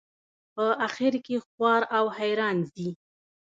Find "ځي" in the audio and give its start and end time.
2.73-2.89